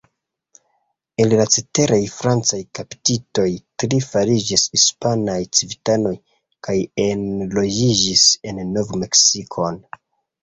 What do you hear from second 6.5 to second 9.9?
kaj enloĝiĝis en Nov-Meksikon.